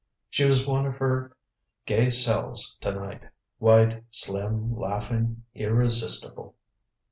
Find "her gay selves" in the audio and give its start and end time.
0.97-2.75